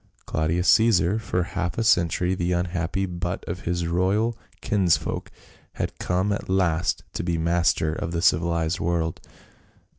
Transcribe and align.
Claudius 0.25 0.67
Caesar, 0.69 1.19
for 1.19 1.43
half 1.43 1.77
a 1.77 1.83
century 1.83 2.33
the 2.33 2.53
unhappy 2.53 3.05
butt 3.05 3.47
of 3.47 3.65
his 3.65 3.85
royal 3.85 4.35
kinsfolk, 4.59 5.29
had 5.73 5.99
come 5.99 6.33
at 6.33 6.49
last 6.49 7.03
to 7.13 7.21
be 7.21 7.37
master 7.37 7.93
of 7.93 8.11
the 8.11 8.23
civilized 8.23 8.79
world. 8.79 9.21